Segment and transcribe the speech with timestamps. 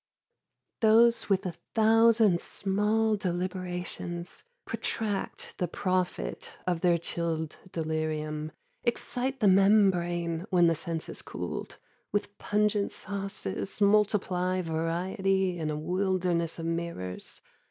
[0.79, 8.51] These with a thousand small deliberations Protract the profit of their chilled delirium,
[8.83, 11.77] Excite the membrane, when the sense has cooled,
[12.11, 17.43] With pungent sauces, multiply variety In a wilderness of mirrors.